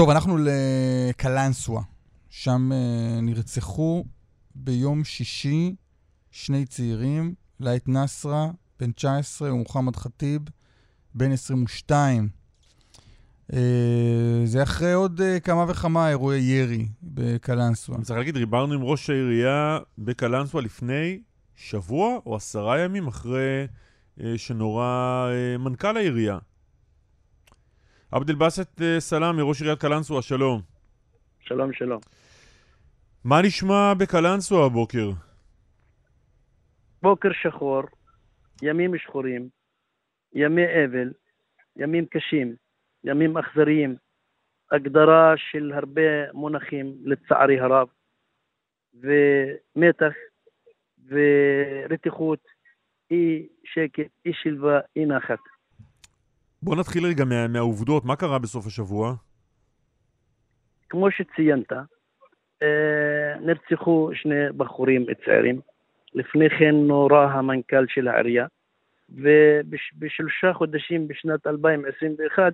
טוב, 0.00 0.10
אנחנו 0.10 0.38
לקלנסווה. 0.38 1.82
שם 2.30 2.70
uh, 2.72 3.20
נרצחו 3.22 4.04
ביום 4.54 5.04
שישי 5.04 5.74
שני 6.30 6.66
צעירים, 6.66 7.34
לייט 7.60 7.88
נסרה, 7.88 8.50
בן 8.78 8.92
19, 8.92 9.54
ומוחמד 9.54 9.96
ח'טיב, 9.96 10.42
בן 11.14 11.32
22. 11.32 12.28
Uh, 13.50 13.54
זה 14.44 14.62
אחרי 14.62 14.92
עוד 14.92 15.20
uh, 15.20 15.40
כמה 15.40 15.64
וכמה 15.68 16.08
אירועי 16.08 16.40
ירי 16.40 16.88
בקלנסווה. 17.02 17.96
אני 17.96 18.04
צריך 18.04 18.18
להגיד, 18.18 18.38
דיברנו 18.38 18.74
עם 18.74 18.82
ראש 18.82 19.10
העירייה 19.10 19.78
בקלנסווה 19.98 20.62
לפני 20.62 21.20
שבוע 21.56 22.18
או 22.26 22.36
עשרה 22.36 22.80
ימים 22.80 23.06
אחרי 23.06 23.66
uh, 24.18 24.22
שנורה 24.36 25.28
uh, 25.30 25.58
מנכ"ל 25.58 25.96
העירייה. 25.96 26.38
עבד 28.12 28.30
אל-באסט 28.30 28.82
סלאמי, 28.98 29.42
ראש 29.42 29.60
עיריית 29.60 29.80
קלנסווה, 29.80 30.22
שלום. 30.22 30.60
שלום, 31.40 31.72
שלום. 31.72 32.00
מה 33.24 33.42
נשמע 33.42 33.94
בקלנסווה 33.98 34.66
הבוקר? 34.66 35.10
בוקר 37.02 37.28
שחור, 37.32 37.82
ימים 38.62 38.98
שחורים, 38.98 39.48
ימי 40.32 40.62
אבל, 40.84 41.12
ימים 41.76 42.06
קשים, 42.06 42.54
ימים 43.04 43.38
אכזריים, 43.38 43.96
הגדרה 44.70 45.34
של 45.36 45.72
הרבה 45.74 46.32
מונחים, 46.32 46.94
לצערי 47.04 47.60
הרב, 47.60 47.88
ומתח 48.94 50.12
ורתיחות, 51.08 52.40
אי 53.10 53.48
שקט, 53.64 54.10
אי 54.26 54.32
שלווה, 54.34 54.80
אי 54.96 55.06
נחת. 55.06 55.49
בוא 56.62 56.76
נתחיל 56.76 57.06
רגע 57.06 57.24
מה, 57.24 57.48
מהעובדות, 57.48 58.04
מה 58.04 58.16
קרה 58.16 58.38
בסוף 58.38 58.66
השבוע? 58.66 59.14
כמו 60.88 61.10
שציינת, 61.10 61.72
אה, 62.62 63.38
נרצחו 63.40 64.10
שני 64.14 64.52
בחורים 64.56 65.06
צעירים. 65.24 65.60
לפני 66.14 66.50
כן 66.50 66.74
נורה 66.74 67.32
המנכ"ל 67.32 67.86
של 67.88 68.08
העירייה, 68.08 68.46
ובשלושה 69.10 70.52
חודשים 70.52 71.08
בשנת 71.08 71.46
2021, 71.46 72.52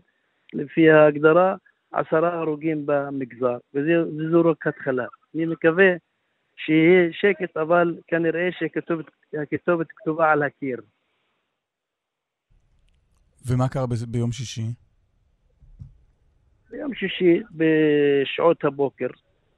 לפי 0.53 0.91
ההגדרה, 0.91 1.55
עשרה 1.93 2.35
הרוגים 2.35 2.83
במגזר, 2.87 3.57
וזו 3.75 4.51
רק 4.51 4.67
התחלה. 4.67 5.07
אני 5.35 5.47
מקווה 5.47 5.93
שיהיה 6.57 7.13
שקט, 7.13 7.57
אבל 7.57 7.97
כנראה 8.07 8.49
שהכתובת 8.53 9.87
כתובה 9.97 10.33
על 10.33 10.43
הקיר. 10.43 10.81
ומה 13.47 13.69
קרה 13.69 13.87
ב- 13.87 14.13
ביום 14.13 14.33
שישי? 14.33 14.67
ביום 16.71 16.95
שישי, 16.95 17.43
בשעות 17.53 18.65
הבוקר, 18.65 19.07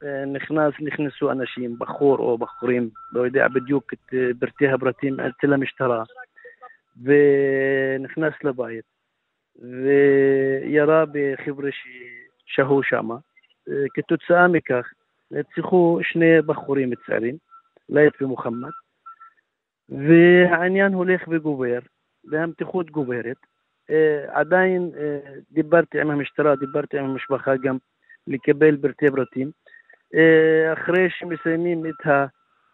אה, 0.05 0.25
נכנס, 0.25 0.75
נכנסו 0.81 1.33
אנשים, 1.33 1.79
בחור 1.79 2.19
או 2.19 2.39
בחורים, 2.39 2.91
לא 3.13 3.21
יודע 3.21 3.49
בדיוק 3.49 3.93
את 3.93 4.15
אה, 4.15 4.29
פרטי 4.41 4.69
הפרטים 4.69 5.17
אצל 5.21 5.53
המשטרה, 5.53 6.03
ונכנס 7.03 8.35
לבית, 8.45 8.85
וירה 9.57 11.05
בחבר'ה 11.13 11.71
ששהו 11.73 12.83
שם. 12.83 13.11
אה, 13.11 13.85
כתוצאה 13.95 14.49
מכך 14.49 14.87
נרצחו 15.31 16.01
שני 16.03 16.43
בחורים 16.47 16.91
צעירים, 17.07 17.37
לייט 17.89 18.23
ומוחמד, 18.23 18.71
והעניין 19.89 20.93
הולך 20.93 21.23
וגובר, 21.29 21.79
והמתיחות 22.25 22.91
גוברת. 22.91 23.48
עדיין 24.29 24.91
דיברתי 25.51 26.01
עם 26.01 26.11
המשטרה, 26.11 26.57
דיברתי 26.57 26.99
עם 26.99 27.05
המשפחה 27.05 27.57
גם 27.57 27.77
לקבל 28.27 28.77
פרטי 28.77 29.07
פרטים. 29.11 29.51
אה, 30.15 30.73
אחרי 30.73 31.11
שמסיימים 31.11 31.87
את 31.87 32.07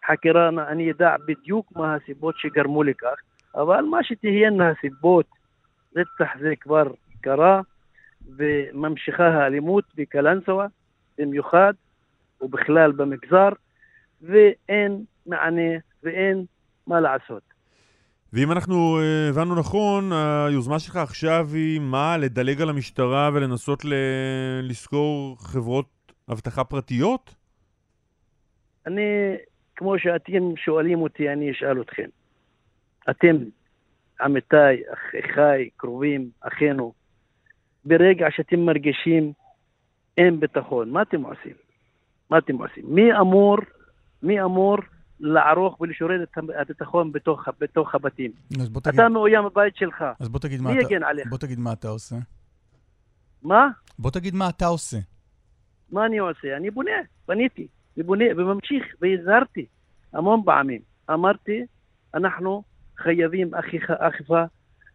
החקירה, 0.03 0.49
אני 0.49 0.91
אדע 0.91 1.15
בדיוק 1.27 1.71
מה 1.75 1.95
הסיבות 1.95 2.35
שגרמו 2.37 2.83
לכך, 2.83 3.15
אבל 3.55 3.81
מה 3.81 4.03
שתהיינה 4.03 4.69
הסיבות, 4.69 5.25
רצח 5.95 6.37
זה 6.39 6.53
כבר 6.61 6.83
קרה, 7.21 7.61
וממשיכה 8.37 9.27
האלימות 9.27 9.83
בקלנסווה, 9.95 10.67
במיוחד, 11.17 11.73
ובכלל 12.41 12.91
במגזר, 12.91 13.49
ואין 14.21 15.03
מענה 15.25 15.71
ואין 16.03 16.45
מה 16.87 16.99
לעשות. 16.99 17.54
ואם 18.35 18.51
אנחנו 18.51 18.99
אה, 18.99 19.29
הבנו 19.29 19.55
נכון, 19.55 20.11
היוזמה 20.13 20.79
שלך 20.79 20.95
עכשיו 20.95 21.47
היא 21.53 21.79
מה? 21.79 22.17
לדלג 22.17 22.61
על 22.61 22.69
המשטרה 22.69 23.29
ולנסות 23.33 23.85
ל... 23.85 23.93
לסגור 24.63 25.37
חברות 25.39 26.13
אבטחה 26.31 26.63
פרטיות? 26.63 27.35
אני, 28.87 29.01
כמו 29.75 29.99
שאתם 29.99 30.55
שואלים 30.57 31.01
אותי, 31.01 31.29
אני 31.29 31.51
אשאל 31.51 31.81
אתכם. 31.81 32.09
אתם, 33.09 33.35
עמיתיי, 34.21 34.81
אחיי, 34.93 35.69
קרובים, 35.77 36.29
אחינו, 36.41 36.93
ברגע 37.85 38.27
שאתם 38.31 38.59
מרגישים 38.59 39.33
אין 40.17 40.39
ביטחון, 40.39 40.89
מה 40.89 41.01
אתם 41.01 41.21
עושים? 41.21 41.55
מה 42.29 42.37
אתם 42.37 42.55
עושים? 42.57 42.83
מי 42.87 43.17
אמור, 43.19 43.57
מי 44.23 44.41
אמור 44.41 44.77
לערוך 45.19 45.81
ולשרת 45.81 46.21
את 46.21 46.37
הביטחון 46.59 47.11
בתוך, 47.11 47.47
בתוך 47.59 47.95
הבתים? 47.95 48.31
תגיד, 48.49 48.95
אתה 48.95 49.09
מאוים 49.09 49.45
בבית 49.45 49.75
שלך. 49.75 50.03
אז 50.19 50.29
בוא 50.29 50.39
תגיד, 50.39 50.61
מי 50.61 50.71
יגן 50.71 51.03
עליך? 51.03 51.27
בוא 51.27 51.37
תגיד 51.37 51.59
מה 51.59 51.73
אתה 51.73 51.87
עושה. 51.87 52.15
מה? 53.43 53.67
בוא 53.99 54.11
תגיד 54.11 54.35
מה 54.35 54.49
אתה 54.49 54.65
עושה. 54.65 54.97
מה 55.91 56.05
אני 56.05 56.17
עושה? 56.17 56.57
אני 56.57 56.69
בונה, 56.71 56.91
בניתי, 57.27 57.67
ובונה, 57.97 58.25
וממשיך, 58.37 58.83
והזהרתי 59.01 59.65
המון 60.13 60.41
פעמים. 60.45 60.81
אמרתי, 61.13 61.65
אנחנו 62.13 62.63
חייבים 62.97 63.51
אכיפה, 63.99 64.43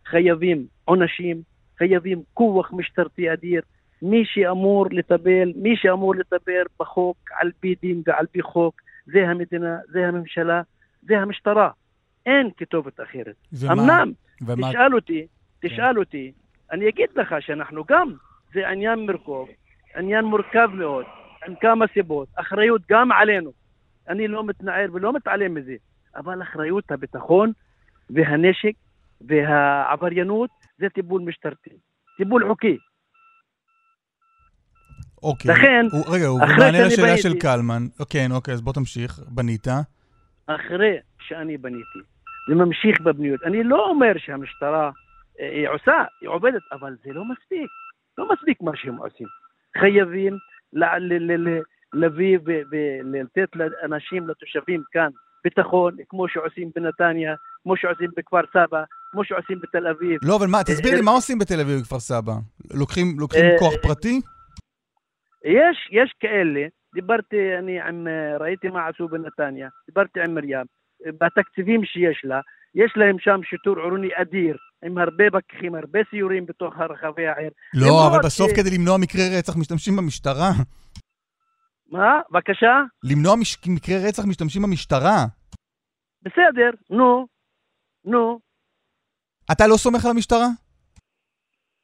חייבים 0.06 0.66
עונשים, 0.84 1.42
חייבים 1.78 2.22
כוח 2.34 2.72
משטרתי 2.72 3.32
אדיר. 3.32 3.62
מי 4.02 4.22
שאמור 4.24 4.86
לטפל, 4.90 5.52
מי 5.56 5.76
שאמור 5.76 6.14
לטפל 6.14 6.62
בחוק, 6.80 7.16
על 7.40 7.50
פי 7.60 7.74
דין 7.82 8.02
ועל 8.06 8.26
פי 8.26 8.42
חוק, 8.42 8.80
זה 9.06 9.28
המדינה, 9.28 9.78
זה 9.88 10.08
הממשלה, 10.08 10.62
זה 11.02 11.18
המשטרה. 11.18 11.70
אין 12.26 12.50
כתובת 12.56 13.00
אחרת. 13.00 13.34
ומה? 13.52 13.72
אמנם, 13.72 14.12
ומה... 14.46 14.68
תשאל 14.68 14.94
אותי, 14.94 15.26
תשאל 15.60 15.92
כן. 15.92 15.96
אותי, 15.96 16.32
אני 16.72 16.88
אגיד 16.88 17.08
לך 17.16 17.34
שאנחנו 17.40 17.84
גם, 17.84 18.12
זה 18.54 18.68
עניין 18.68 19.06
מרכוב, 19.06 19.48
עניין 19.96 20.24
מורכב 20.24 20.70
מאוד, 20.74 21.04
עם 21.46 21.54
כמה 21.60 21.84
סיבות, 21.94 22.28
אחריות 22.34 22.82
גם 22.90 23.12
עלינו. 23.12 23.52
אני 24.08 24.28
לא 24.28 24.44
מתנער 24.44 24.86
ולא 24.92 25.12
מתעלם 25.12 25.54
מזה, 25.54 25.74
אבל 26.16 26.42
אחריות 26.42 26.90
הביטחון 26.90 27.52
והנשק 28.10 28.72
והעבריינות 29.20 30.50
זה 30.78 30.88
טיפול 30.88 31.22
משטרתי, 31.22 31.70
טיפול 32.16 32.48
חוקי. 32.48 32.78
אוקיי. 35.22 35.50
לכן, 35.50 35.86
הוא, 35.92 36.04
רגע, 36.14 36.26
הוא 36.26 36.40
במענה 36.40 36.86
לשאלה 36.86 37.06
בניתי, 37.06 37.22
של 37.22 37.38
קלמן. 37.38 37.82
אוקיי, 38.00 38.26
אוקיי, 38.30 38.54
אז 38.54 38.60
בוא 38.60 38.72
תמשיך. 38.72 39.20
בנית. 39.28 39.66
אחרי 40.46 40.96
שאני 41.20 41.56
בניתי, 41.56 41.98
וממשיך 42.48 43.00
בבניות. 43.00 43.40
אני 43.44 43.64
לא 43.64 43.86
אומר 43.88 44.12
שהמשטרה, 44.18 44.90
אה, 45.40 45.50
היא 45.50 45.68
עושה, 45.68 46.04
היא 46.20 46.28
עובדת, 46.28 46.62
אבל 46.72 46.96
זה 47.04 47.12
לא 47.12 47.24
מספיק. 47.24 47.70
לא 48.18 48.28
מספיק 48.32 48.62
מה 48.62 48.72
שהם 48.74 48.96
עושים. 48.96 49.26
חייבים 49.80 50.36
להביא 51.92 52.38
ולתת 52.44 53.48
לאנשים, 53.54 54.28
לתושבים 54.28 54.82
כאן, 54.92 55.08
ביטחון, 55.44 55.96
כמו 56.08 56.28
שעושים 56.28 56.70
בנתניה, 56.76 57.34
כמו 57.62 57.76
שעושים 57.76 58.10
בכפר 58.16 58.40
סבא, 58.52 58.82
כמו 59.12 59.24
שעושים 59.24 59.58
בתל 59.62 59.86
אביב. 59.86 60.18
לא, 60.22 60.36
אבל 60.36 60.46
מה, 60.46 60.64
תסביר 60.64 60.94
לי, 60.94 61.00
מה 61.00 61.10
עושים 61.10 61.38
בתל 61.38 61.60
אביב 61.60 61.76
ובכפר 61.78 62.00
סבא? 62.00 62.32
לוקחים, 62.74 63.06
לוקחים 63.18 63.44
אה, 63.44 63.58
כוח 63.58 63.72
פרטי? 63.82 64.20
יש, 65.44 65.88
יש 65.90 66.14
כאלה. 66.20 66.66
דיברתי, 66.94 67.58
אני 67.58 67.80
עם, 67.80 68.06
ראיתי 68.40 68.68
מה 68.68 68.88
עשו 68.88 69.08
בנתניה, 69.08 69.68
דיברתי 69.86 70.20
עם 70.20 70.34
מרים, 70.34 70.66
בתקציבים 71.06 71.84
שיש 71.84 72.20
לה, 72.24 72.40
יש 72.74 72.92
להם 72.96 73.16
שם 73.18 73.40
שיטור 73.44 73.78
עירוני 73.78 74.08
אדיר, 74.14 74.56
עם 74.84 74.98
הרבה 74.98 75.24
פקחים, 75.32 75.74
הרבה 75.74 75.98
סיורים 76.10 76.46
בתוך 76.46 76.74
רחבי 76.76 77.26
העיר. 77.26 77.50
לא, 77.74 78.06
אבל 78.06 78.18
בסוף 78.24 78.50
ש... 78.50 78.56
כדי 78.56 78.70
למנוע 78.78 78.98
מקרי 78.98 79.38
רצח 79.38 79.56
משתמשים 79.56 79.96
במשטרה. 79.96 80.50
מה? 81.90 82.20
בבקשה? 82.30 82.82
למנוע 83.04 83.36
מש... 83.40 83.56
מקרי 83.68 84.08
רצח 84.08 84.22
משתמשים 84.28 84.62
במשטרה. 84.62 85.24
בסדר, 86.22 86.70
נו, 86.90 87.26
נו. 88.04 88.38
אתה 89.52 89.66
לא 89.66 89.76
סומך 89.76 90.04
על 90.04 90.10
המשטרה? 90.10 90.46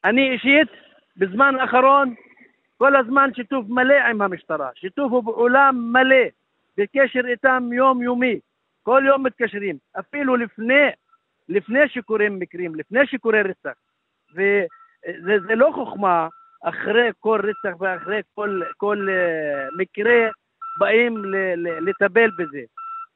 אני 0.04 0.30
אישית, 0.32 0.70
בזמן 1.16 1.54
האחרון, 1.60 2.14
כל 2.78 2.96
הזמן 2.96 3.30
שיתוף 3.34 3.66
מלא 3.68 3.94
עם 3.94 4.22
המשטרה. 4.22 4.70
שיתוף 4.74 5.12
פעולה 5.24 5.70
מלא, 5.72 6.24
בקשר 6.76 7.26
איתם 7.26 7.68
יומיומי. 7.72 8.40
כל 8.82 9.02
יום 9.06 9.26
מתקשרים. 9.26 9.76
אפילו 9.98 10.36
לפני 10.36 10.90
לפני 11.48 11.88
שקורים 11.88 12.38
מקרים, 12.38 12.74
לפני 12.74 13.06
שקורה 13.06 13.42
רצח. 13.42 13.78
וזה 15.24 15.54
לא 15.54 15.70
חוכמה 15.74 16.28
אחרי 16.64 17.10
כל 17.20 17.40
רצח 17.42 17.80
ואחרי 17.80 18.20
כל, 18.34 18.60
כל 18.76 19.08
uh, 19.08 19.76
מקרה 19.78 20.28
באים 20.78 21.24
ל- 21.24 21.54
ל- 21.54 21.88
לטפל 21.88 22.30
בזה. 22.38 22.60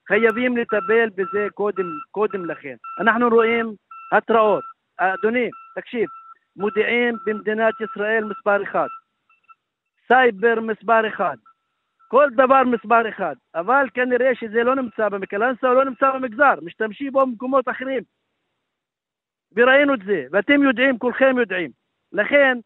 חייבים 0.09 0.57
לטפל 0.57 1.09
בזה 1.17 1.47
קודם, 1.55 1.87
קודם 2.11 2.45
לכן. 2.45 2.77
אנחנו 3.01 3.29
רואים 3.29 3.75
התראות. 4.13 4.65
אדוני, 4.97 5.51
תקשיב, 5.75 6.09
מודיעין 6.57 7.17
במדינת 7.27 7.75
ישראל 7.81 8.25
מספר 8.25 8.63
אחד. 8.63 8.87
סייבר 10.13 10.61
מספר 10.61 11.09
אחד. 11.09 11.37
כל 12.09 12.29
דבר 12.37 12.63
מספר 12.65 13.09
אחד. 13.09 13.35
אבל 13.55 13.87
כנראה 13.95 14.35
שזה 14.35 14.63
לא 14.63 14.75
נמצא 14.77 15.09
במקלנסה 15.09 15.69
או 15.69 15.75
לא 15.75 15.85
נמצא 15.85 16.11
במגזר. 16.11 16.55
משתמשים 16.63 17.13
בו 17.13 17.27
במקומות 17.27 17.69
אחרים. 17.69 18.03
וראינו 19.57 19.95
את 19.95 20.01
זה, 20.07 20.27
ואתם 20.33 20.63
יודעים, 20.63 20.99
כולכם 20.99 21.39
יודעים. 21.39 21.71
לכן, 22.13 22.59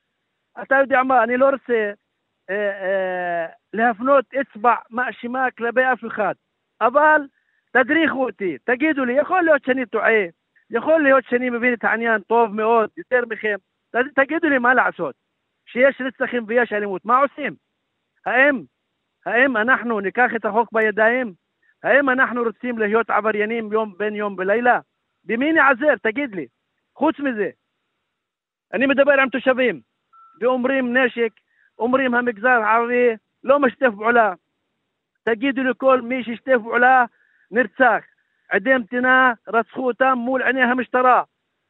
אתה 0.62 0.74
יודע 0.74 1.02
מה, 1.02 1.24
אני 1.24 1.36
לא 1.36 1.50
רוצה 1.50 1.92
אה, 2.50 2.70
אה, 2.82 3.46
להפנות 3.72 4.24
אצבע 4.34 4.74
מאשימה 4.90 5.50
כלפי 5.50 5.80
אף 5.92 6.04
אחד, 6.06 6.34
אבל 6.80 7.20
תדריכו 7.72 8.26
אותי, 8.26 8.58
תגידו 8.64 9.04
לי, 9.04 9.12
יכול 9.12 9.42
להיות 9.42 9.64
שאני 9.64 9.86
טועה, 9.86 10.24
יכול 10.70 11.02
להיות 11.02 11.24
שאני 11.24 11.50
מבין 11.50 11.74
את 11.74 11.84
העניין 11.84 12.20
טוב 12.20 12.54
מאוד, 12.54 12.90
יותר 12.96 13.20
מכם, 13.28 13.56
תגידו 14.14 14.48
לי 14.48 14.58
מה 14.58 14.74
לעשות. 14.74 15.23
שיש 15.66 16.00
רצחים 16.00 16.44
ויש 16.46 16.72
אלימות, 16.72 17.04
מה 17.04 17.18
עושים? 17.18 17.54
האם, 18.26 18.62
האם 19.26 19.56
אנחנו 19.56 20.00
ניקח 20.00 20.30
את 20.36 20.44
החוק 20.44 20.68
בידיים? 20.72 21.34
האם 21.82 22.10
אנחנו 22.10 22.42
רוצים 22.42 22.78
להיות 22.78 23.10
עבריינים 23.10 23.72
יום 23.72 23.94
בין 23.98 24.14
יום 24.14 24.34
ולילה? 24.38 24.80
במי 25.24 25.52
נעזר? 25.52 25.94
תגיד 26.02 26.34
לי. 26.34 26.46
חוץ 26.96 27.20
מזה, 27.20 27.50
אני 28.74 28.86
מדבר 28.86 29.20
עם 29.20 29.28
תושבים, 29.28 29.80
ואומרים 30.40 30.96
נשק, 30.96 31.30
אומרים 31.78 32.14
המגזר 32.14 32.48
הערבי 32.48 33.10
לא 33.44 33.58
משתף 33.58 33.90
פעולה. 33.96 34.32
תגידו 35.24 35.62
לכל 35.62 36.00
מי 36.00 36.24
שישתף 36.24 36.58
פעולה, 36.62 37.04
נרצח. 37.50 38.04
עדי 38.50 38.76
מדינה 38.78 39.32
רצחו 39.48 39.86
אותם 39.86 40.12
מול 40.16 40.42
עיני 40.42 40.62
המשטרה. 40.62 41.22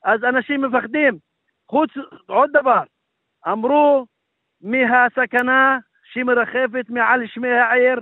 אז 0.05 0.25
אנשים 0.25 0.63
מפחדים. 0.63 1.19
חוץ, 1.69 1.91
עוד 2.27 2.51
דבר, 2.53 2.83
אמרו 3.53 4.07
מהסכנה 4.61 5.79
שמרחפת 6.13 6.91
מעל 6.91 7.21
שמי 7.27 7.49
העיר, 7.49 8.01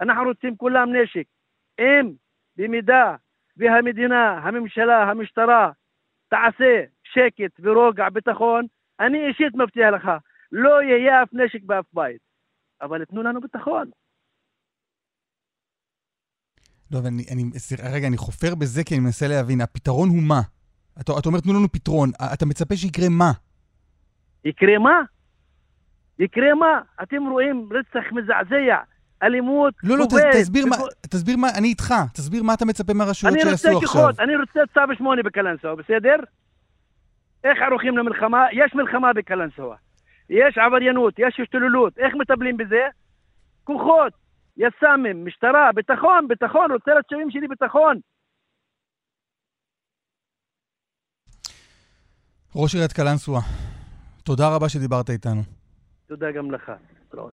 אנחנו 0.00 0.24
רוצים 0.24 0.56
כולם 0.56 0.96
נשק. 0.96 1.24
אם 1.80 2.12
במידה 2.56 3.16
והמדינה, 3.56 4.38
הממשלה, 4.38 5.10
המשטרה, 5.10 5.70
תעשה 6.28 6.84
שקט 7.04 7.60
ורוגע, 7.62 8.10
ביטחון, 8.10 8.66
אני 9.00 9.28
אישית 9.28 9.54
מבטיח 9.54 9.90
לך, 9.94 10.10
לא 10.52 10.82
יהיה 10.82 11.22
אף 11.22 11.28
נשק 11.32 11.62
באף 11.62 11.84
בית. 11.92 12.20
אבל 12.82 13.04
תנו 13.04 13.22
לנו 13.22 13.40
ביטחון. 13.40 13.90
לא, 16.90 16.98
אבל 16.98 17.06
אני, 17.06 17.24
אני, 17.32 17.42
רגע, 17.92 18.06
אני 18.08 18.16
חופר 18.16 18.54
בזה 18.54 18.84
כי 18.84 18.94
אני 18.94 19.04
מנסה 19.04 19.28
להבין, 19.28 19.60
הפתרון 19.60 20.08
הוא 20.08 20.22
מה? 20.22 20.40
אתה, 21.00 21.12
אתה 21.18 21.28
אומר, 21.28 21.40
תנו 21.40 21.52
לנו 21.52 21.68
פתרון, 21.72 22.10
אתה 22.34 22.46
מצפה 22.46 22.76
שיקרה 22.76 23.08
מה? 23.08 23.32
יקרה 24.44 24.78
מה? 24.78 25.00
יקרה 26.18 26.54
מה? 26.54 26.80
אתם 27.02 27.26
רואים 27.26 27.68
רצח 27.72 28.12
מזעזע, 28.12 28.76
אלימות, 29.22 29.74
לא, 29.82 29.98
לא, 29.98 30.04
כובד, 30.10 30.30
תסביר. 30.32 30.66
מה, 30.66 30.76
תסביר 31.00 31.36
מה, 31.36 31.48
אני 31.58 31.68
איתך, 31.68 31.94
תסביר 32.14 32.42
מה 32.42 32.54
אתה 32.54 32.64
מצפה 32.64 32.92
מהרשויות 32.94 33.34
שיעשו 33.40 33.50
עכשיו. 33.50 33.70
אני 33.70 33.76
רוצה 33.76 33.86
כוחות, 33.86 34.20
אני 34.20 34.36
רוצה 34.36 34.60
צו 34.74 34.94
8 34.96 35.22
בקלנסווה, 35.22 35.74
בסדר? 35.76 36.16
איך 37.44 37.58
ערוכים 37.62 37.98
למלחמה? 37.98 38.46
יש 38.52 38.74
מלחמה 38.74 39.12
בקלנסווה. 39.12 39.76
יש 40.30 40.58
עבריינות, 40.58 41.14
יש 41.18 41.40
השתוללות, 41.42 41.98
איך 41.98 42.14
מטפלים 42.14 42.56
בזה? 42.56 42.82
כוחות, 43.64 44.12
יס"מים, 44.56 45.26
משטרה, 45.26 45.70
ביטחון, 45.74 46.28
ביטחון, 46.28 46.72
רוצה 46.72 46.94
לתושבים 46.98 47.30
שלי 47.30 47.48
ביטחון. 47.48 47.98
ראש 52.56 52.74
עיריית 52.74 52.92
קלנסווה, 52.92 53.40
תודה 54.24 54.48
רבה 54.48 54.68
שדיברת 54.68 55.10
איתנו. 55.10 55.42
תודה 56.06 56.26
גם 56.32 56.50
לך. 56.50 56.72